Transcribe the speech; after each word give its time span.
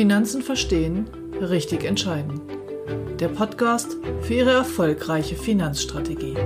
Finanzen 0.00 0.40
verstehen, 0.40 1.10
richtig 1.42 1.84
entscheiden. 1.84 2.40
Der 3.18 3.28
Podcast 3.28 3.98
für 4.22 4.32
Ihre 4.32 4.52
erfolgreiche 4.52 5.36
Finanzstrategie. 5.36 6.36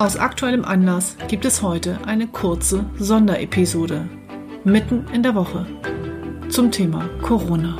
Aus 0.00 0.16
aktuellem 0.16 0.64
Anlass 0.64 1.16
gibt 1.26 1.44
es 1.44 1.60
heute 1.60 1.98
eine 2.06 2.28
kurze 2.28 2.84
Sonderepisode 3.00 4.08
mitten 4.62 5.04
in 5.12 5.24
der 5.24 5.34
Woche 5.34 5.66
zum 6.48 6.70
Thema 6.70 7.08
Corona. 7.20 7.76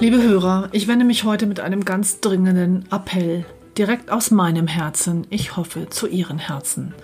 Liebe 0.00 0.20
Hörer, 0.20 0.70
ich 0.72 0.88
wende 0.88 1.04
mich 1.04 1.22
heute 1.22 1.46
mit 1.46 1.60
einem 1.60 1.84
ganz 1.84 2.18
dringenden 2.18 2.84
Appell 2.90 3.44
direkt 3.78 4.10
aus 4.10 4.32
meinem 4.32 4.66
Herzen, 4.66 5.24
ich 5.30 5.56
hoffe 5.56 5.88
zu 5.88 6.08
Ihren 6.08 6.40
Herzen. 6.40 6.94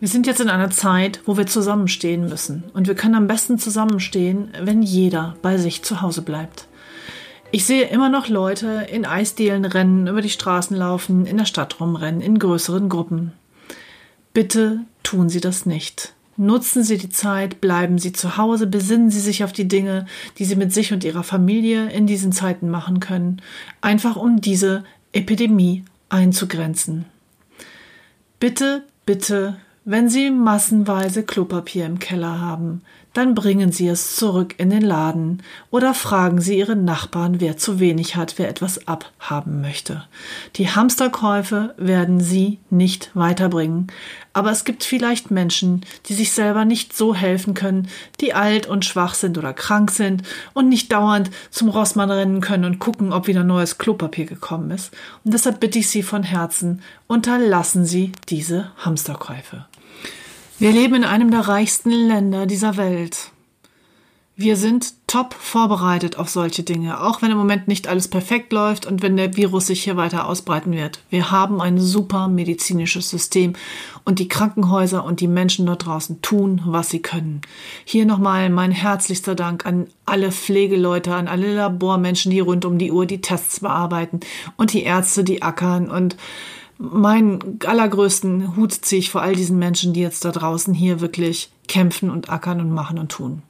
Wir 0.00 0.08
sind 0.08 0.26
jetzt 0.26 0.40
in 0.40 0.48
einer 0.48 0.70
Zeit, 0.70 1.20
wo 1.26 1.36
wir 1.36 1.46
zusammenstehen 1.46 2.26
müssen. 2.26 2.64
Und 2.72 2.88
wir 2.88 2.94
können 2.94 3.14
am 3.14 3.26
besten 3.26 3.58
zusammenstehen, 3.58 4.48
wenn 4.58 4.82
jeder 4.82 5.36
bei 5.42 5.58
sich 5.58 5.82
zu 5.82 6.00
Hause 6.00 6.22
bleibt. 6.22 6.66
Ich 7.52 7.66
sehe 7.66 7.88
immer 7.88 8.08
noch 8.08 8.28
Leute 8.28 8.86
in 8.90 9.04
Eisdielen 9.04 9.66
rennen, 9.66 10.06
über 10.06 10.22
die 10.22 10.30
Straßen 10.30 10.74
laufen, 10.74 11.26
in 11.26 11.36
der 11.36 11.44
Stadt 11.44 11.80
rumrennen, 11.80 12.22
in 12.22 12.38
größeren 12.38 12.88
Gruppen. 12.88 13.32
Bitte 14.32 14.80
tun 15.02 15.28
Sie 15.28 15.40
das 15.40 15.66
nicht. 15.66 16.14
Nutzen 16.38 16.82
Sie 16.82 16.96
die 16.96 17.10
Zeit, 17.10 17.60
bleiben 17.60 17.98
Sie 17.98 18.12
zu 18.12 18.38
Hause, 18.38 18.66
besinnen 18.66 19.10
Sie 19.10 19.20
sich 19.20 19.44
auf 19.44 19.52
die 19.52 19.68
Dinge, 19.68 20.06
die 20.38 20.46
Sie 20.46 20.56
mit 20.56 20.72
sich 20.72 20.94
und 20.94 21.04
Ihrer 21.04 21.24
Familie 21.24 21.90
in 21.90 22.06
diesen 22.06 22.32
Zeiten 22.32 22.70
machen 22.70 23.00
können, 23.00 23.42
einfach 23.82 24.16
um 24.16 24.40
diese 24.40 24.84
Epidemie 25.12 25.84
einzugrenzen. 26.08 27.04
Bitte, 28.38 28.84
bitte, 29.04 29.56
wenn 29.84 30.08
Sie 30.08 30.30
massenweise 30.30 31.22
Klopapier 31.22 31.86
im 31.86 31.98
Keller 31.98 32.40
haben, 32.40 32.82
dann 33.12 33.34
bringen 33.34 33.72
Sie 33.72 33.88
es 33.88 34.16
zurück 34.16 34.54
in 34.58 34.70
den 34.70 34.82
Laden 34.82 35.42
oder 35.70 35.94
fragen 35.94 36.40
Sie 36.40 36.58
Ihren 36.58 36.84
Nachbarn, 36.84 37.40
wer 37.40 37.56
zu 37.56 37.80
wenig 37.80 38.16
hat, 38.16 38.34
wer 38.38 38.48
etwas 38.48 38.86
abhaben 38.86 39.60
möchte. 39.60 40.04
Die 40.56 40.70
Hamsterkäufe 40.70 41.74
werden 41.76 42.20
Sie 42.20 42.58
nicht 42.70 43.10
weiterbringen, 43.14 43.88
aber 44.32 44.50
es 44.52 44.64
gibt 44.64 44.84
vielleicht 44.84 45.30
Menschen, 45.30 45.84
die 46.06 46.14
sich 46.14 46.32
selber 46.32 46.64
nicht 46.64 46.96
so 46.96 47.14
helfen 47.14 47.54
können, 47.54 47.88
die 48.20 48.32
alt 48.32 48.66
und 48.66 48.84
schwach 48.84 49.14
sind 49.14 49.36
oder 49.38 49.52
krank 49.52 49.90
sind 49.90 50.22
und 50.52 50.68
nicht 50.68 50.92
dauernd 50.92 51.30
zum 51.50 51.68
Rossmann 51.68 52.10
rennen 52.10 52.40
können 52.40 52.64
und 52.64 52.78
gucken, 52.78 53.12
ob 53.12 53.26
wieder 53.26 53.42
neues 53.42 53.78
Klopapier 53.78 54.26
gekommen 54.26 54.70
ist. 54.70 54.92
Und 55.24 55.34
deshalb 55.34 55.58
bitte 55.58 55.80
ich 55.80 55.88
Sie 55.88 56.04
von 56.04 56.22
Herzen, 56.22 56.80
unterlassen 57.08 57.84
Sie 57.84 58.12
diese 58.28 58.70
Hamsterkäufe. 58.76 59.66
Wir 60.60 60.72
leben 60.72 60.96
in 60.96 61.04
einem 61.04 61.30
der 61.30 61.48
reichsten 61.48 61.88
Länder 61.88 62.44
dieser 62.44 62.76
Welt. 62.76 63.30
Wir 64.36 64.56
sind 64.56 64.92
top 65.06 65.32
vorbereitet 65.32 66.18
auf 66.18 66.28
solche 66.28 66.62
Dinge, 66.62 67.00
auch 67.00 67.22
wenn 67.22 67.30
im 67.30 67.38
Moment 67.38 67.66
nicht 67.66 67.88
alles 67.88 68.08
perfekt 68.08 68.52
läuft 68.52 68.84
und 68.84 69.00
wenn 69.00 69.16
der 69.16 69.38
Virus 69.38 69.68
sich 69.68 69.82
hier 69.84 69.96
weiter 69.96 70.28
ausbreiten 70.28 70.72
wird. 70.72 71.00
Wir 71.08 71.30
haben 71.30 71.62
ein 71.62 71.78
super 71.78 72.28
medizinisches 72.28 73.08
System 73.08 73.54
und 74.04 74.18
die 74.18 74.28
Krankenhäuser 74.28 75.02
und 75.02 75.20
die 75.20 75.28
Menschen 75.28 75.64
dort 75.64 75.86
draußen 75.86 76.20
tun, 76.20 76.60
was 76.66 76.90
sie 76.90 77.00
können. 77.00 77.40
Hier 77.86 78.04
nochmal 78.04 78.50
mein 78.50 78.70
herzlichster 78.70 79.34
Dank 79.34 79.64
an 79.64 79.86
alle 80.04 80.30
Pflegeleute, 80.30 81.14
an 81.14 81.26
alle 81.26 81.54
Labormenschen, 81.54 82.30
die 82.30 82.40
rund 82.40 82.66
um 82.66 82.76
die 82.76 82.92
Uhr 82.92 83.06
die 83.06 83.22
Tests 83.22 83.60
bearbeiten 83.60 84.20
und 84.58 84.74
die 84.74 84.82
Ärzte, 84.82 85.24
die 85.24 85.40
ackern 85.40 85.90
und 85.90 86.16
meinen 86.80 87.58
allergrößten 87.64 88.56
Hut 88.56 88.72
ziehe 88.72 89.00
ich 89.00 89.10
vor 89.10 89.22
all 89.22 89.34
diesen 89.34 89.58
Menschen, 89.58 89.92
die 89.92 90.00
jetzt 90.00 90.24
da 90.24 90.32
draußen 90.32 90.72
hier 90.72 91.00
wirklich 91.00 91.50
kämpfen 91.68 92.10
und 92.10 92.30
ackern 92.30 92.60
und 92.60 92.72
machen 92.72 92.98
und 92.98 93.12
tun. 93.12 93.42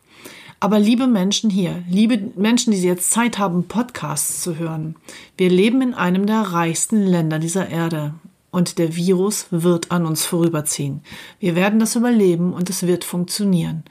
Aber 0.59 0.79
liebe 0.79 1.07
Menschen 1.07 1.49
hier, 1.49 1.83
liebe 1.89 2.33
Menschen, 2.37 2.73
die 2.73 2.83
jetzt 2.83 3.11
Zeit 3.11 3.39
haben, 3.39 3.67
Podcasts 3.67 4.43
zu 4.43 4.57
hören, 4.57 4.97
wir 5.39 5.49
leben 5.49 5.81
in 5.81 5.95
einem 5.95 6.27
der 6.27 6.41
reichsten 6.43 7.07
Länder 7.07 7.39
dieser 7.39 7.69
Erde 7.69 8.15
und 8.51 8.79
der 8.79 8.97
Virus 8.97 9.47
wird 9.51 9.91
an 9.91 10.07
uns 10.07 10.25
vorüberziehen. 10.25 11.03
Wir 11.39 11.55
werden 11.55 11.79
das 11.79 11.97
überleben 11.97 12.53
und 12.53 12.69
es 12.69 12.87
wird 12.87 13.05
funktionieren. 13.05 13.85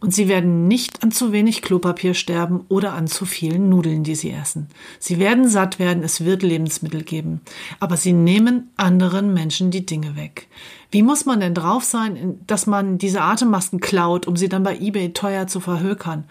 Und 0.00 0.14
sie 0.14 0.28
werden 0.28 0.68
nicht 0.68 1.02
an 1.02 1.10
zu 1.10 1.32
wenig 1.32 1.62
Klopapier 1.62 2.14
sterben 2.14 2.64
oder 2.68 2.92
an 2.92 3.06
zu 3.06 3.24
vielen 3.24 3.68
Nudeln, 3.68 4.04
die 4.04 4.14
sie 4.14 4.30
essen. 4.30 4.68
Sie 4.98 5.18
werden 5.18 5.48
satt 5.48 5.78
werden, 5.78 6.02
es 6.02 6.24
wird 6.24 6.42
Lebensmittel 6.42 7.02
geben. 7.02 7.40
Aber 7.80 7.96
sie 7.96 8.12
nehmen 8.12 8.70
anderen 8.76 9.34
Menschen 9.34 9.70
die 9.70 9.86
Dinge 9.86 10.16
weg. 10.16 10.48
Wie 10.90 11.02
muss 11.02 11.26
man 11.26 11.40
denn 11.40 11.54
drauf 11.54 11.84
sein, 11.84 12.40
dass 12.46 12.66
man 12.66 12.98
diese 12.98 13.20
Atemmasken 13.20 13.80
klaut, 13.80 14.26
um 14.26 14.36
sie 14.36 14.48
dann 14.48 14.62
bei 14.62 14.76
eBay 14.78 15.12
teuer 15.12 15.46
zu 15.46 15.60
verhökern? 15.60 16.24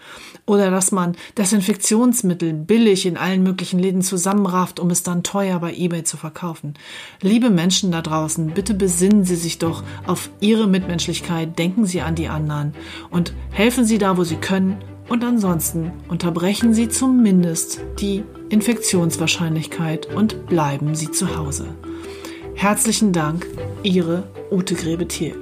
Oder 0.46 0.70
dass 0.70 0.92
man 0.92 1.16
Desinfektionsmittel 1.36 2.52
billig 2.52 3.06
in 3.06 3.16
allen 3.16 3.42
möglichen 3.42 3.78
Läden 3.78 4.02
zusammenrafft, 4.02 4.80
um 4.80 4.90
es 4.90 5.02
dann 5.02 5.22
teuer 5.22 5.58
bei 5.58 5.74
eBay 5.74 6.04
zu 6.04 6.16
verkaufen? 6.16 6.74
Liebe 7.20 7.50
Menschen 7.50 7.92
da 7.92 8.02
draußen, 8.02 8.48
bitte 8.48 8.74
besinnen 8.74 9.24
Sie 9.24 9.36
sich 9.36 9.58
doch 9.58 9.82
auf 10.06 10.30
Ihre 10.40 10.66
Mitmenschlichkeit, 10.66 11.58
denken 11.58 11.86
Sie 11.86 12.00
an 12.00 12.14
die 12.14 12.28
anderen 12.28 12.74
und 13.10 13.34
helfen 13.50 13.84
Sie 13.84 13.98
da, 13.98 14.16
wo 14.16 14.24
Sie 14.24 14.36
können 14.36 14.78
und 15.08 15.22
ansonsten 15.22 15.92
unterbrechen 16.08 16.74
Sie 16.74 16.88
zumindest 16.88 17.80
die 18.00 18.24
Infektionswahrscheinlichkeit 18.48 20.06
und 20.06 20.46
bleiben 20.46 20.94
Sie 20.94 21.10
zu 21.10 21.36
Hause. 21.36 21.66
Herzlichen 22.58 23.12
Dank, 23.12 23.46
Ihre 23.82 24.22
Ute 24.50 24.74
Gräbe-Thiel. 24.74 25.34